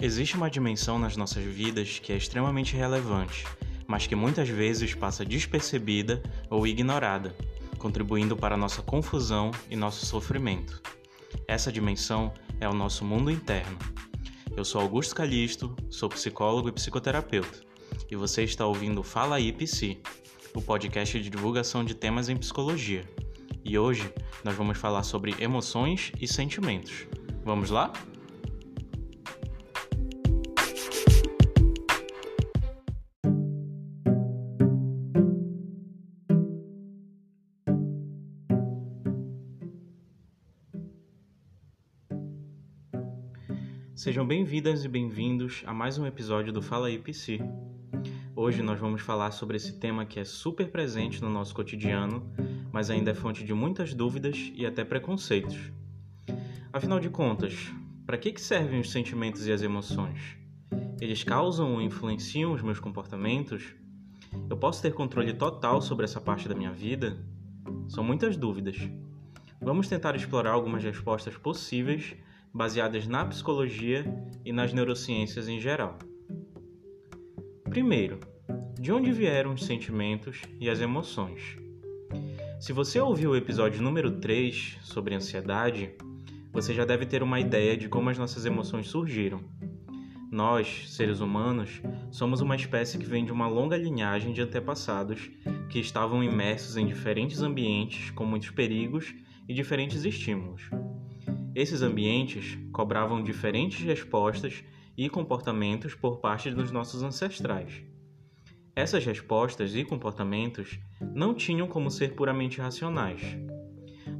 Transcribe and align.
Existe 0.00 0.36
uma 0.36 0.50
dimensão 0.50 0.98
nas 0.98 1.16
nossas 1.16 1.44
vidas 1.44 1.98
que 1.98 2.12
é 2.12 2.16
extremamente 2.16 2.76
relevante, 2.76 3.46
mas 3.86 4.06
que 4.06 4.14
muitas 4.14 4.48
vezes 4.48 4.94
passa 4.94 5.24
despercebida 5.24 6.22
ou 6.50 6.66
ignorada, 6.66 7.34
contribuindo 7.78 8.36
para 8.36 8.56
nossa 8.56 8.82
confusão 8.82 9.50
e 9.70 9.76
nosso 9.76 10.04
sofrimento. 10.04 10.82
Essa 11.46 11.72
dimensão 11.72 12.32
é 12.60 12.68
o 12.68 12.74
nosso 12.74 13.04
mundo 13.04 13.30
interno. 13.30 13.78
Eu 14.56 14.64
sou 14.64 14.80
Augusto 14.80 15.14
Calisto, 15.14 15.74
sou 15.90 16.08
psicólogo 16.08 16.68
e 16.68 16.72
psicoterapeuta, 16.72 17.60
e 18.10 18.16
você 18.16 18.42
está 18.42 18.66
ouvindo 18.66 19.02
Fala 19.02 19.36
aí 19.36 19.52
Psi, 19.52 19.98
o 20.54 20.62
podcast 20.62 21.20
de 21.20 21.30
divulgação 21.30 21.84
de 21.84 21.94
temas 21.94 22.28
em 22.28 22.36
psicologia. 22.36 23.04
E 23.64 23.78
hoje 23.78 24.12
nós 24.44 24.54
vamos 24.54 24.78
falar 24.78 25.02
sobre 25.02 25.34
emoções 25.38 26.12
e 26.20 26.28
sentimentos. 26.28 27.06
Vamos 27.44 27.70
lá? 27.70 27.92
Sejam 44.04 44.26
bem-vindas 44.26 44.84
e 44.84 44.88
bem-vindos 44.88 45.62
a 45.64 45.72
mais 45.72 45.96
um 45.96 46.06
episódio 46.06 46.52
do 46.52 46.60
Fala 46.60 46.90
Psi. 46.98 47.40
Hoje 48.36 48.60
nós 48.60 48.78
vamos 48.78 49.00
falar 49.00 49.30
sobre 49.30 49.56
esse 49.56 49.80
tema 49.80 50.04
que 50.04 50.20
é 50.20 50.24
super 50.26 50.70
presente 50.70 51.22
no 51.22 51.30
nosso 51.30 51.54
cotidiano, 51.54 52.30
mas 52.70 52.90
ainda 52.90 53.12
é 53.12 53.14
fonte 53.14 53.42
de 53.42 53.54
muitas 53.54 53.94
dúvidas 53.94 54.52
e 54.54 54.66
até 54.66 54.84
preconceitos. 54.84 55.72
Afinal 56.70 57.00
de 57.00 57.08
contas, 57.08 57.72
para 58.04 58.18
que 58.18 58.38
servem 58.38 58.78
os 58.78 58.90
sentimentos 58.90 59.46
e 59.46 59.52
as 59.52 59.62
emoções? 59.62 60.36
Eles 61.00 61.24
causam 61.24 61.72
ou 61.72 61.80
influenciam 61.80 62.52
os 62.52 62.60
meus 62.60 62.78
comportamentos? 62.78 63.74
Eu 64.50 64.56
posso 64.58 64.82
ter 64.82 64.92
controle 64.92 65.32
total 65.32 65.80
sobre 65.80 66.04
essa 66.04 66.20
parte 66.20 66.46
da 66.46 66.54
minha 66.54 66.72
vida? 66.72 67.16
São 67.88 68.04
muitas 68.04 68.36
dúvidas. 68.36 68.76
Vamos 69.62 69.88
tentar 69.88 70.14
explorar 70.14 70.50
algumas 70.50 70.84
respostas 70.84 71.38
possíveis 71.38 72.14
baseadas 72.54 73.08
na 73.08 73.24
psicologia 73.24 74.06
e 74.44 74.52
nas 74.52 74.72
neurociências 74.72 75.48
em 75.48 75.58
geral. 75.58 75.98
Primeiro, 77.64 78.20
de 78.78 78.92
onde 78.92 79.10
vieram 79.10 79.54
os 79.54 79.64
sentimentos 79.64 80.40
e 80.60 80.70
as 80.70 80.80
emoções? 80.80 81.56
Se 82.60 82.72
você 82.72 83.00
ouviu 83.00 83.32
o 83.32 83.36
episódio 83.36 83.82
número 83.82 84.20
3 84.20 84.78
sobre 84.82 85.16
ansiedade, 85.16 85.90
você 86.52 86.72
já 86.72 86.84
deve 86.84 87.04
ter 87.04 87.22
uma 87.22 87.40
ideia 87.40 87.76
de 87.76 87.88
como 87.88 88.08
as 88.08 88.16
nossas 88.16 88.46
emoções 88.46 88.86
surgiram. 88.86 89.40
Nós, 90.30 90.84
seres 90.88 91.20
humanos, 91.20 91.82
somos 92.10 92.40
uma 92.40 92.54
espécie 92.54 92.98
que 92.98 93.06
vem 93.06 93.24
de 93.24 93.32
uma 93.32 93.48
longa 93.48 93.76
linhagem 93.76 94.32
de 94.32 94.40
antepassados 94.40 95.30
que 95.68 95.80
estavam 95.80 96.22
imersos 96.22 96.76
em 96.76 96.86
diferentes 96.86 97.42
ambientes 97.42 98.10
com 98.10 98.24
muitos 98.24 98.50
perigos 98.50 99.12
e 99.48 99.54
diferentes 99.54 100.04
estímulos. 100.04 100.62
Esses 101.54 101.82
ambientes 101.82 102.58
cobravam 102.72 103.22
diferentes 103.22 103.84
respostas 103.84 104.64
e 104.96 105.08
comportamentos 105.08 105.94
por 105.94 106.18
parte 106.18 106.50
dos 106.50 106.70
nossos 106.72 107.02
ancestrais. 107.02 107.82
Essas 108.74 109.04
respostas 109.04 109.74
e 109.76 109.84
comportamentos 109.84 110.80
não 111.14 111.32
tinham 111.32 111.68
como 111.68 111.90
ser 111.90 112.14
puramente 112.14 112.60
racionais. 112.60 113.22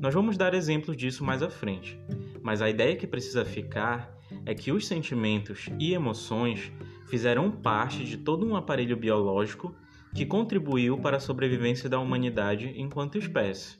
Nós 0.00 0.14
vamos 0.14 0.36
dar 0.36 0.54
exemplos 0.54 0.96
disso 0.96 1.24
mais 1.24 1.42
à 1.42 1.50
frente, 1.50 1.98
mas 2.40 2.62
a 2.62 2.70
ideia 2.70 2.94
que 2.94 3.06
precisa 3.06 3.44
ficar 3.44 4.16
é 4.46 4.54
que 4.54 4.70
os 4.70 4.86
sentimentos 4.86 5.68
e 5.78 5.92
emoções 5.92 6.70
fizeram 7.08 7.50
parte 7.50 8.04
de 8.04 8.16
todo 8.16 8.46
um 8.46 8.54
aparelho 8.54 8.96
biológico 8.96 9.74
que 10.14 10.24
contribuiu 10.24 10.98
para 10.98 11.16
a 11.16 11.20
sobrevivência 11.20 11.88
da 11.88 11.98
humanidade 11.98 12.72
enquanto 12.76 13.18
espécie. 13.18 13.76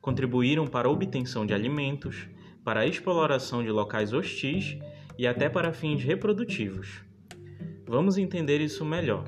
Contribuíram 0.00 0.68
para 0.68 0.86
a 0.86 0.90
obtenção 0.90 1.44
de 1.44 1.52
alimentos, 1.52 2.28
para 2.66 2.80
a 2.80 2.86
exploração 2.86 3.62
de 3.62 3.70
locais 3.70 4.12
hostis 4.12 4.76
e 5.16 5.24
até 5.24 5.48
para 5.48 5.72
fins 5.72 6.02
reprodutivos. 6.02 7.00
Vamos 7.86 8.18
entender 8.18 8.60
isso 8.60 8.84
melhor. 8.84 9.22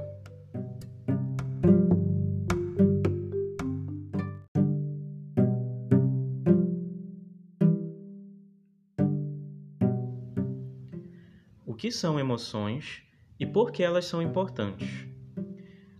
O 11.64 11.74
que 11.74 11.92
são 11.92 12.18
emoções 12.18 13.04
e 13.38 13.46
por 13.46 13.70
que 13.70 13.84
elas 13.84 14.06
são 14.06 14.20
importantes? 14.20 15.06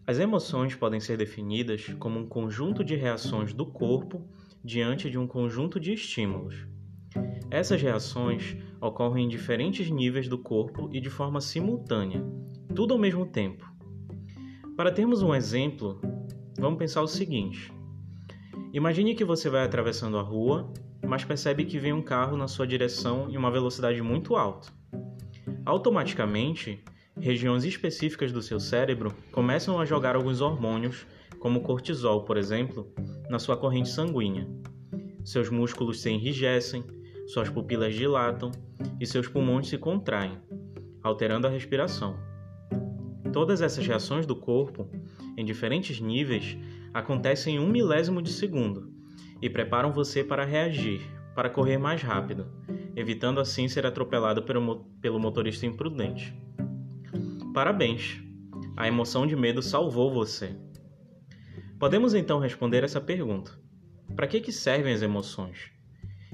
As 0.04 0.18
emoções 0.18 0.74
podem 0.74 0.98
ser 0.98 1.16
definidas 1.16 1.86
como 2.00 2.18
um 2.18 2.26
conjunto 2.26 2.82
de 2.82 2.96
reações 2.96 3.52
do 3.52 3.64
corpo 3.64 4.28
diante 4.64 5.08
de 5.08 5.16
um 5.16 5.28
conjunto 5.28 5.78
de 5.78 5.92
estímulos. 5.92 6.66
Essas 7.50 7.80
reações 7.80 8.56
ocorrem 8.78 9.24
em 9.24 9.28
diferentes 9.28 9.90
níveis 9.90 10.28
do 10.28 10.36
corpo 10.36 10.90
e 10.92 11.00
de 11.00 11.08
forma 11.08 11.40
simultânea, 11.40 12.22
tudo 12.74 12.92
ao 12.92 13.00
mesmo 13.00 13.24
tempo. 13.24 13.66
Para 14.76 14.92
termos 14.92 15.22
um 15.22 15.34
exemplo, 15.34 15.98
vamos 16.58 16.78
pensar 16.78 17.00
o 17.00 17.08
seguinte: 17.08 17.72
imagine 18.72 19.14
que 19.14 19.24
você 19.24 19.48
vai 19.48 19.64
atravessando 19.64 20.18
a 20.18 20.22
rua, 20.22 20.70
mas 21.06 21.24
percebe 21.24 21.64
que 21.64 21.78
vem 21.78 21.92
um 21.92 22.02
carro 22.02 22.36
na 22.36 22.46
sua 22.46 22.66
direção 22.66 23.30
em 23.30 23.36
uma 23.38 23.50
velocidade 23.50 24.02
muito 24.02 24.36
alta. 24.36 24.70
Automaticamente, 25.64 26.84
regiões 27.18 27.64
específicas 27.64 28.30
do 28.30 28.42
seu 28.42 28.60
cérebro 28.60 29.14
começam 29.32 29.80
a 29.80 29.86
jogar 29.86 30.16
alguns 30.16 30.42
hormônios, 30.42 31.06
como 31.38 31.62
cortisol, 31.62 32.24
por 32.24 32.36
exemplo, 32.36 32.92
na 33.30 33.38
sua 33.38 33.56
corrente 33.56 33.88
sanguínea. 33.88 34.46
Seus 35.24 35.48
músculos 35.48 36.00
se 36.02 36.10
enrijecem, 36.10 36.84
suas 37.28 37.50
pupilas 37.50 37.94
dilatam 37.94 38.50
e 38.98 39.06
seus 39.06 39.28
pulmões 39.28 39.68
se 39.68 39.76
contraem, 39.76 40.38
alterando 41.02 41.46
a 41.46 41.50
respiração. 41.50 42.18
Todas 43.32 43.60
essas 43.60 43.86
reações 43.86 44.24
do 44.24 44.34
corpo, 44.34 44.90
em 45.36 45.44
diferentes 45.44 46.00
níveis, 46.00 46.56
acontecem 46.92 47.56
em 47.56 47.58
um 47.58 47.68
milésimo 47.68 48.22
de 48.22 48.32
segundo 48.32 48.90
e 49.42 49.50
preparam 49.50 49.92
você 49.92 50.24
para 50.24 50.44
reagir, 50.44 51.02
para 51.34 51.50
correr 51.50 51.76
mais 51.76 52.02
rápido, 52.02 52.46
evitando 52.96 53.40
assim 53.40 53.68
ser 53.68 53.84
atropelado 53.84 54.42
pelo 54.42 55.20
motorista 55.20 55.66
imprudente. 55.66 56.34
Parabéns! 57.52 58.22
A 58.74 58.88
emoção 58.88 59.26
de 59.26 59.36
medo 59.36 59.60
salvou 59.60 60.12
você. 60.12 60.56
Podemos 61.78 62.14
então 62.14 62.38
responder 62.38 62.84
essa 62.84 63.00
pergunta: 63.00 63.52
para 64.16 64.26
que, 64.26 64.40
que 64.40 64.52
servem 64.52 64.94
as 64.94 65.02
emoções? 65.02 65.77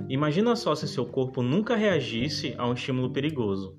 Imagina 0.08 0.56
só 0.56 0.74
se 0.74 0.88
seu 0.88 1.06
corpo 1.06 1.42
nunca 1.42 1.76
reagisse 1.76 2.54
a 2.58 2.66
um 2.66 2.74
estímulo 2.74 3.12
perigoso. 3.12 3.78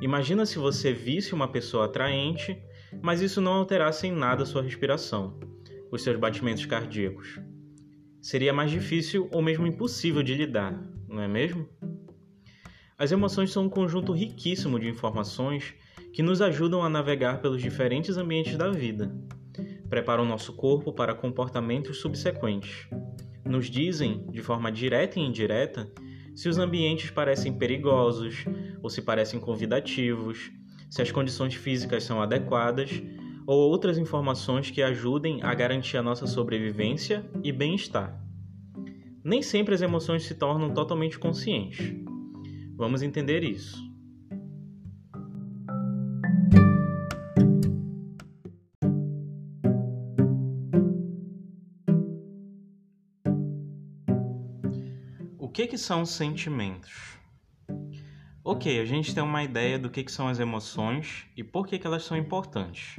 Imagina 0.00 0.44
se 0.44 0.58
você 0.58 0.92
visse 0.92 1.32
uma 1.34 1.48
pessoa 1.48 1.84
atraente, 1.84 2.60
mas 3.00 3.20
isso 3.20 3.40
não 3.40 3.52
alterasse 3.52 4.06
em 4.06 4.12
nada 4.12 4.44
sua 4.44 4.62
respiração, 4.62 5.38
os 5.90 6.02
seus 6.02 6.18
batimentos 6.18 6.66
cardíacos. 6.66 7.40
Seria 8.20 8.52
mais 8.52 8.70
difícil 8.70 9.28
ou 9.32 9.40
mesmo 9.40 9.66
impossível 9.66 10.22
de 10.22 10.34
lidar, 10.34 10.78
não 11.08 11.22
é 11.22 11.28
mesmo? 11.28 11.68
As 12.98 13.12
emoções 13.12 13.52
são 13.52 13.66
um 13.66 13.70
conjunto 13.70 14.12
riquíssimo 14.12 14.78
de 14.78 14.88
informações 14.88 15.72
que 16.12 16.22
nos 16.22 16.42
ajudam 16.42 16.82
a 16.82 16.88
navegar 16.88 17.40
pelos 17.40 17.62
diferentes 17.62 18.16
ambientes 18.16 18.56
da 18.56 18.70
vida. 18.70 19.14
Preparam 19.88 20.24
nosso 20.24 20.52
corpo 20.52 20.92
para 20.92 21.14
comportamentos 21.14 21.98
subsequentes 21.98 22.88
nos 23.48 23.70
dizem, 23.70 24.26
de 24.30 24.42
forma 24.42 24.70
direta 24.70 25.18
e 25.18 25.22
indireta, 25.22 25.90
se 26.34 26.48
os 26.48 26.58
ambientes 26.58 27.10
parecem 27.10 27.52
perigosos 27.52 28.44
ou 28.82 28.88
se 28.88 29.02
parecem 29.02 29.40
convidativos, 29.40 30.52
se 30.88 31.02
as 31.02 31.10
condições 31.10 31.54
físicas 31.54 32.04
são 32.04 32.22
adequadas 32.22 33.02
ou 33.46 33.68
outras 33.70 33.98
informações 33.98 34.70
que 34.70 34.82
ajudem 34.82 35.42
a 35.42 35.54
garantir 35.54 35.96
a 35.96 36.02
nossa 36.02 36.26
sobrevivência 36.26 37.28
e 37.42 37.50
bem-estar. 37.50 38.22
Nem 39.24 39.42
sempre 39.42 39.74
as 39.74 39.82
emoções 39.82 40.24
se 40.24 40.34
tornam 40.34 40.72
totalmente 40.72 41.18
conscientes. 41.18 41.94
Vamos 42.76 43.02
entender 43.02 43.42
isso. 43.42 43.87
Que, 55.58 55.66
que 55.66 55.76
são 55.76 56.06
sentimentos? 56.06 57.18
Ok, 58.44 58.80
a 58.80 58.84
gente 58.84 59.12
tem 59.12 59.24
uma 59.24 59.42
ideia 59.42 59.76
do 59.76 59.90
que, 59.90 60.04
que 60.04 60.12
são 60.12 60.28
as 60.28 60.38
emoções 60.38 61.26
e 61.36 61.42
por 61.42 61.66
que, 61.66 61.80
que 61.80 61.84
elas 61.84 62.04
são 62.04 62.16
importantes. 62.16 62.94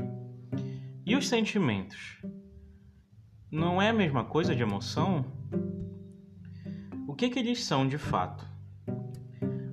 E 1.05 1.15
os 1.15 1.29
sentimentos? 1.29 2.21
Não 3.49 3.81
é 3.81 3.87
a 3.87 3.93
mesma 3.93 4.25
coisa 4.25 4.53
de 4.53 4.61
emoção? 4.61 5.23
O 7.07 7.15
que, 7.15 7.29
que 7.29 7.39
eles 7.39 7.63
são 7.63 7.87
de 7.87 7.97
fato? 7.97 8.45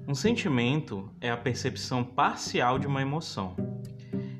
Um 0.07 0.15
sentimento 0.15 1.11
é 1.21 1.29
a 1.29 1.37
percepção 1.37 2.05
parcial 2.05 2.79
de 2.79 2.87
uma 2.87 3.03
emoção. 3.03 3.57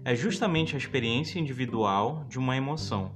É 0.05 0.15
justamente 0.15 0.77
a 0.77 0.79
experiência 0.79 1.41
individual 1.41 2.25
de 2.29 2.39
uma 2.39 2.57
emoção. 2.57 3.11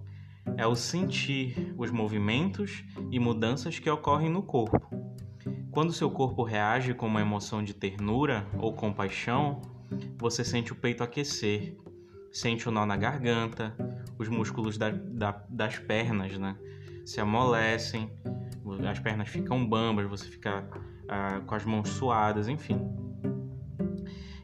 É 0.56 0.66
o 0.66 0.74
sentir 0.74 1.72
os 1.78 1.92
movimentos 1.92 2.82
e 3.12 3.20
mudanças 3.20 3.78
que 3.78 3.88
ocorrem 3.88 4.28
no 4.28 4.42
corpo. 4.42 5.00
Quando 5.70 5.93
seu 5.93 6.11
corpo 6.11 6.43
reage 6.43 6.94
com 6.94 7.06
uma 7.06 7.20
emoção 7.20 7.62
de 7.62 7.72
ternura 7.72 8.44
ou 8.58 8.72
compaixão, 8.72 9.62
você 10.19 10.44
sente 10.44 10.72
o 10.72 10.76
peito 10.76 11.05
aquecer, 11.05 11.76
sente 12.32 12.69
o 12.69 12.72
nó 12.72 12.84
na 12.84 12.96
garganta, 12.96 13.76
os 14.19 14.28
músculos 14.28 14.76
da, 14.76 14.90
da, 14.90 15.44
das 15.49 15.78
pernas 15.78 16.37
né, 16.37 16.56
se 17.05 17.20
amolecem, 17.20 18.11
as 18.88 18.99
pernas 18.99 19.28
ficam 19.28 19.64
bambas, 19.64 20.08
você 20.08 20.28
fica 20.28 20.69
ah, 21.08 21.40
com 21.46 21.55
as 21.55 21.64
mãos 21.64 21.88
suadas, 21.88 22.49
enfim. 22.49 22.81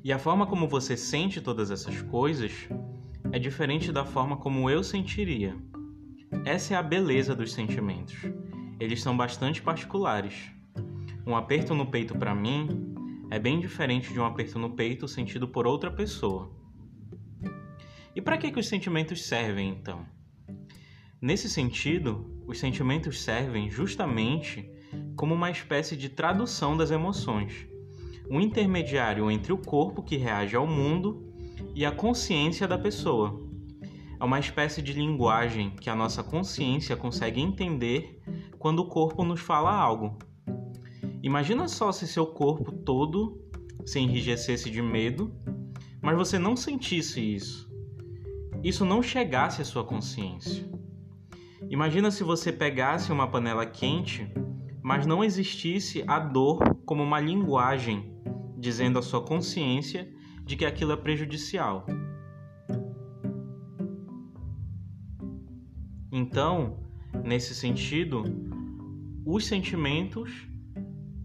E 0.05 0.12
a 0.12 0.19
forma 0.20 0.46
como 0.46 0.69
você 0.69 0.96
sente 0.96 1.40
todas 1.40 1.72
essas 1.72 2.00
coisas 2.02 2.69
é 3.32 3.38
diferente 3.40 3.90
da 3.90 4.05
forma 4.05 4.37
como 4.37 4.70
eu 4.70 4.84
sentiria. 4.84 5.56
Essa 6.44 6.75
é 6.75 6.76
a 6.76 6.82
beleza 6.82 7.34
dos 7.34 7.52
sentimentos. 7.52 8.17
Eles 8.79 9.02
são 9.02 9.17
bastante 9.17 9.61
particulares. 9.61 10.56
Um 11.26 11.34
aperto 11.34 11.75
no 11.75 11.87
peito 11.87 12.17
para 12.17 12.32
mim 12.37 12.94
é 13.32 13.37
bem 13.37 13.58
diferente 13.58 14.12
de 14.12 14.20
um 14.20 14.25
aperto 14.25 14.61
no 14.61 14.70
peito 14.70 15.08
sentido 15.08 15.49
por 15.49 15.67
outra 15.67 15.90
pessoa. 15.90 16.52
E 18.14 18.23
para 18.23 18.38
que, 18.38 18.52
que 18.52 18.61
os 18.61 18.69
sentimentos 18.69 19.26
servem 19.26 19.70
então? 19.70 20.06
Nesse 21.20 21.50
sentido, 21.50 22.44
os 22.46 22.61
sentimentos 22.61 23.20
servem 23.20 23.69
justamente 23.69 24.70
como 25.17 25.34
uma 25.34 25.50
espécie 25.50 25.96
de 25.96 26.08
tradução 26.08 26.76
das 26.76 26.93
emoções, 26.93 27.67
um 28.31 28.40
intermediário 28.40 29.29
entre 29.29 29.52
o 29.52 29.58
corpo 29.58 30.05
que 30.05 30.17
reage 30.17 30.55
ao 30.55 30.64
mundo 30.64 31.34
e 31.75 31.84
a 31.84 31.90
consciência 31.90 32.69
da 32.69 32.79
pessoa. 32.79 33.44
É 34.20 34.25
uma 34.25 34.38
espécie 34.38 34.81
de 34.81 34.93
linguagem 34.93 35.70
que 35.70 35.90
a 35.90 35.96
nossa 35.96 36.22
consciência 36.22 36.96
consegue 36.96 37.40
entender 37.40 38.22
quando 38.61 38.79
o 38.79 38.88
corpo 38.88 39.25
nos 39.25 39.40
fala 39.40 39.75
algo. 39.75 40.17
Imagina 41.26 41.67
só 41.67 41.90
se 41.90 42.06
seu 42.06 42.25
corpo 42.25 42.70
todo 42.70 43.37
se 43.84 43.99
enrijecesse 43.99 44.70
de 44.70 44.81
medo, 44.81 45.34
mas 46.00 46.17
você 46.17 46.38
não 46.38 46.56
sentisse 46.56 47.20
isso. 47.20 47.69
Isso 48.62 48.84
não 48.84 49.02
chegasse 49.02 49.61
à 49.61 49.64
sua 49.64 49.82
consciência. 49.82 50.70
Imagina 51.69 52.12
se 52.12 52.23
você 52.23 52.52
pegasse 52.52 53.11
uma 53.11 53.26
panela 53.26 53.67
quente, 53.67 54.32
mas 54.81 55.05
não 55.05 55.25
existisse 55.25 56.05
a 56.06 56.20
dor 56.20 56.62
como 56.87 57.02
uma 57.02 57.19
linguagem 57.19 58.17
dizendo 58.56 58.96
à 58.96 59.02
sua 59.02 59.20
consciência 59.20 60.08
de 60.44 60.55
que 60.55 60.64
aquilo 60.64 60.93
é 60.93 60.96
prejudicial. 60.96 61.84
Então, 66.12 66.79
nesse 67.25 67.52
sentido, 67.52 68.22
os 69.25 69.44
sentimentos 69.44 70.55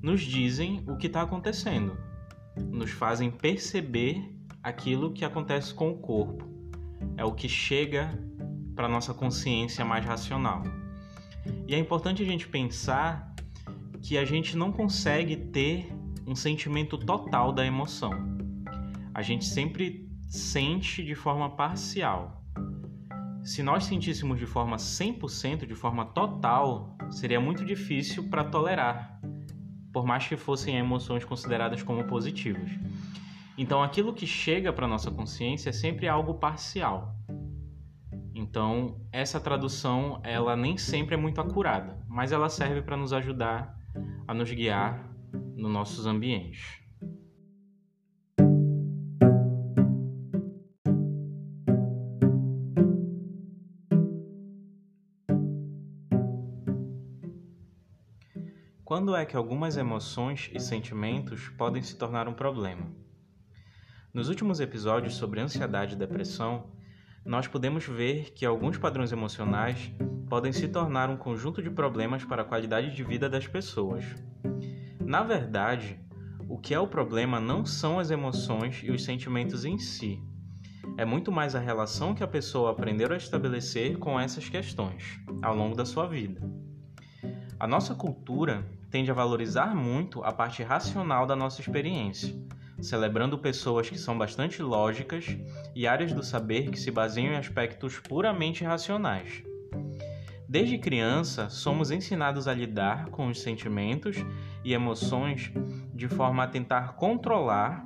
nos 0.01 0.21
dizem 0.21 0.83
o 0.88 0.95
que 0.98 1.07
está 1.07 1.21
acontecendo, 1.21 1.98
nos 2.71 2.92
fazem 2.92 3.30
perceber 3.30 4.36
aquilo 4.63 5.13
que 5.13 5.24
acontece 5.24 5.74
com 5.74 5.92
o 5.92 5.98
corpo. 5.98 6.50
É 7.18 7.24
o 7.24 7.33
que 7.33 7.48
chega 7.48 8.09
para 8.75 8.88
nossa 8.88 9.13
consciência 9.13 9.86
mais 9.86 10.06
racional. 10.06 10.63
E 11.68 11.75
é 11.75 11.77
importante 11.77 12.21
a 12.21 12.25
gente 12.25 12.48
pensar 12.48 13.36
que 14.01 14.18
a 14.18 14.25
gente 14.25 14.57
não 14.57 14.71
consegue 14.71 15.36
ter 15.36 15.92
um 16.25 16.36
sentimento 16.36 16.97
total 16.97 17.51
da 17.51 17.65
emoção. 17.65 18.12
A 19.13 19.21
gente 19.21 19.45
sempre 19.45 20.09
sente 20.27 21.04
de 21.04 21.13
forma 21.13 21.50
parcial. 21.50 22.44
Se 23.44 23.63
nós 23.63 23.86
sentíssemos 23.86 24.39
de 24.39 24.45
forma 24.45 24.77
100%, 24.77 25.65
de 25.65 25.75
forma 25.75 26.06
total, 26.06 26.95
seria 27.09 27.39
muito 27.39 27.65
difícil 27.65 28.30
para 28.30 28.44
tolerar, 28.44 29.19
por 29.91 30.05
mais 30.05 30.27
que 30.27 30.38
fossem 30.38 30.77
emoções 30.77 31.25
consideradas 31.25 31.83
como 31.83 32.03
positivas. 32.05 32.71
Então, 33.57 33.83
aquilo 33.83 34.13
que 34.13 34.25
chega 34.25 34.71
para 34.71 34.88
nossa 34.88 35.11
consciência 35.11 35.69
é 35.69 35.73
sempre 35.73 36.07
algo 36.07 36.35
parcial. 36.35 37.15
Então, 38.33 38.99
essa 39.11 39.39
tradução, 39.39 40.19
ela 40.23 40.55
nem 40.55 40.77
sempre 40.77 41.15
é 41.15 41.17
muito 41.17 41.39
acurada, 41.39 41.99
mas 42.07 42.31
ela 42.31 42.49
serve 42.49 42.81
para 42.81 42.97
nos 42.97 43.13
ajudar 43.13 43.77
a 44.27 44.33
nos 44.33 44.51
guiar 44.51 45.07
nos 45.55 45.71
nossos 45.71 46.05
ambientes. 46.05 46.81
Quando 58.91 59.15
é 59.15 59.25
que 59.25 59.38
algumas 59.38 59.77
emoções 59.77 60.51
e 60.53 60.59
sentimentos 60.59 61.47
podem 61.57 61.81
se 61.81 61.95
tornar 61.95 62.27
um 62.27 62.33
problema? 62.33 62.91
Nos 64.13 64.27
últimos 64.27 64.59
episódios 64.59 65.15
sobre 65.15 65.39
ansiedade 65.39 65.93
e 65.93 65.97
depressão, 65.97 66.65
nós 67.23 67.47
podemos 67.47 67.85
ver 67.85 68.33
que 68.33 68.45
alguns 68.45 68.77
padrões 68.77 69.13
emocionais 69.13 69.93
podem 70.27 70.51
se 70.51 70.67
tornar 70.67 71.09
um 71.09 71.15
conjunto 71.15 71.63
de 71.63 71.69
problemas 71.69 72.25
para 72.25 72.41
a 72.41 72.45
qualidade 72.45 72.93
de 72.93 73.01
vida 73.01 73.29
das 73.29 73.47
pessoas. 73.47 74.03
Na 74.99 75.23
verdade, 75.23 75.97
o 76.49 76.57
que 76.57 76.73
é 76.73 76.79
o 76.81 76.85
problema 76.85 77.39
não 77.39 77.65
são 77.65 77.97
as 77.97 78.11
emoções 78.11 78.81
e 78.83 78.91
os 78.91 79.05
sentimentos 79.05 79.63
em 79.63 79.79
si. 79.79 80.21
É 80.97 81.05
muito 81.05 81.31
mais 81.31 81.55
a 81.55 81.59
relação 81.59 82.13
que 82.13 82.25
a 82.25 82.27
pessoa 82.27 82.71
aprendeu 82.71 83.09
a 83.13 83.15
estabelecer 83.15 83.97
com 83.97 84.19
essas 84.19 84.49
questões 84.49 85.17
ao 85.41 85.55
longo 85.55 85.77
da 85.77 85.85
sua 85.85 86.07
vida. 86.07 86.41
A 87.57 87.65
nossa 87.65 87.95
cultura 87.95 88.81
tende 88.91 89.09
a 89.09 89.13
valorizar 89.15 89.75
muito 89.75 90.23
a 90.23 90.31
parte 90.31 90.61
racional 90.61 91.25
da 91.25 91.35
nossa 91.35 91.61
experiência 91.61 92.35
celebrando 92.83 93.38
pessoas 93.38 93.89
que 93.89 93.97
são 93.97 94.17
bastante 94.17 94.61
lógicas 94.61 95.38
e 95.75 95.88
áreas 95.88 96.13
do 96.13 96.23
saber 96.23 96.69
que 96.69 96.79
se 96.79 96.91
baseiam 96.91 97.33
em 97.33 97.38
aspectos 97.38 97.99
puramente 97.99 98.63
racionais. 98.63 99.43
Desde 100.47 100.77
criança, 100.77 101.49
somos 101.49 101.91
ensinados 101.91 102.47
a 102.47 102.53
lidar 102.53 103.05
com 103.05 103.27
os 103.27 103.41
sentimentos 103.41 104.17
e 104.66 104.73
emoções 104.73 105.51
de 105.94 106.07
forma 106.07 106.44
a 106.44 106.47
tentar 106.47 106.94
controlar, 106.95 107.85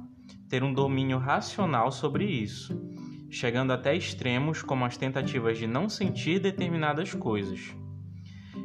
ter 0.50 0.64
um 0.64 0.74
domínio 0.74 1.18
racional 1.18 1.92
sobre 1.92 2.26
isso, 2.26 2.82
chegando 3.30 3.72
até 3.72 3.96
extremos 3.96 4.64
como 4.64 4.86
as 4.86 4.98
tentativas 4.98 5.58
de 5.58 5.68
não 5.68 5.90
sentir 5.90 6.40
determinadas 6.40 7.14
coisas. 7.14 7.76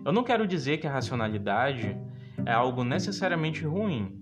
Eu 0.02 0.12
não 0.12 0.24
quero 0.24 0.46
dizer 0.46 0.78
que 0.78 0.86
a 0.86 0.92
racionalidade 0.92 1.94
é 2.46 2.52
algo 2.52 2.84
necessariamente 2.84 3.64
ruim, 3.64 4.20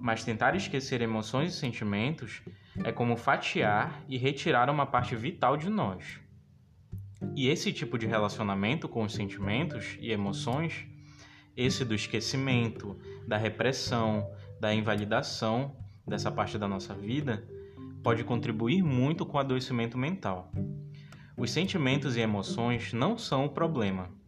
mas 0.00 0.24
tentar 0.24 0.54
esquecer 0.54 1.00
emoções 1.00 1.52
e 1.52 1.56
sentimentos 1.56 2.42
é 2.84 2.90
como 2.90 3.16
fatiar 3.16 4.02
e 4.08 4.16
retirar 4.16 4.70
uma 4.70 4.86
parte 4.86 5.14
vital 5.14 5.56
de 5.56 5.68
nós. 5.68 6.20
E 7.36 7.48
esse 7.48 7.72
tipo 7.72 7.98
de 7.98 8.06
relacionamento 8.06 8.88
com 8.88 9.02
os 9.02 9.12
sentimentos 9.12 9.98
e 10.00 10.10
emoções, 10.10 10.86
esse 11.56 11.84
do 11.84 11.94
esquecimento, 11.94 12.98
da 13.26 13.36
repressão, 13.36 14.30
da 14.58 14.74
invalidação 14.74 15.76
dessa 16.06 16.30
parte 16.30 16.56
da 16.56 16.66
nossa 16.66 16.94
vida, 16.94 17.46
pode 18.02 18.24
contribuir 18.24 18.82
muito 18.82 19.26
com 19.26 19.36
o 19.36 19.40
adoecimento 19.40 19.98
mental. 19.98 20.50
Os 21.36 21.50
sentimentos 21.50 22.16
e 22.16 22.20
emoções 22.20 22.92
não 22.92 23.18
são 23.18 23.44
o 23.44 23.50
problema. 23.50 24.19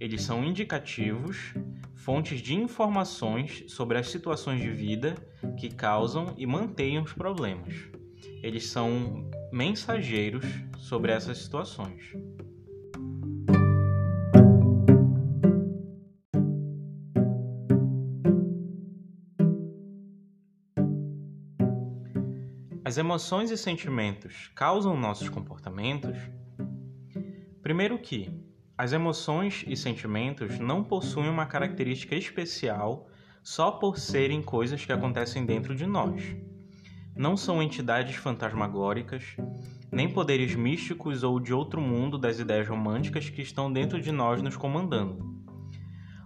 Eles 0.00 0.22
são 0.22 0.44
indicativos 0.44 1.54
fontes 1.96 2.40
de 2.40 2.54
informações 2.54 3.64
sobre 3.66 3.98
as 3.98 4.08
situações 4.08 4.60
de 4.60 4.70
vida 4.70 5.16
que 5.58 5.68
causam 5.68 6.34
e 6.36 6.46
mantêm 6.46 7.00
os 7.00 7.12
problemas. 7.12 7.74
Eles 8.40 8.68
são 8.68 9.28
mensageiros 9.52 10.44
sobre 10.76 11.10
essas 11.10 11.38
situações. 11.38 12.12
As 22.84 22.96
emoções 22.96 23.50
e 23.50 23.56
sentimentos 23.58 24.50
causam 24.54 24.96
nossos 24.96 25.28
comportamentos? 25.28 26.16
Primeiro 27.60 27.98
que 27.98 28.47
as 28.78 28.92
emoções 28.92 29.64
e 29.66 29.76
sentimentos 29.76 30.60
não 30.60 30.84
possuem 30.84 31.28
uma 31.28 31.46
característica 31.46 32.14
especial 32.14 33.08
só 33.42 33.72
por 33.72 33.98
serem 33.98 34.40
coisas 34.40 34.84
que 34.84 34.92
acontecem 34.92 35.44
dentro 35.44 35.74
de 35.74 35.84
nós. 35.84 36.22
Não 37.16 37.36
são 37.36 37.60
entidades 37.60 38.14
fantasmagóricas, 38.14 39.36
nem 39.90 40.08
poderes 40.08 40.54
místicos 40.54 41.24
ou 41.24 41.40
de 41.40 41.52
outro 41.52 41.80
mundo 41.80 42.16
das 42.16 42.38
ideias 42.38 42.68
românticas 42.68 43.28
que 43.28 43.42
estão 43.42 43.72
dentro 43.72 44.00
de 44.00 44.12
nós 44.12 44.40
nos 44.40 44.56
comandando. 44.56 45.42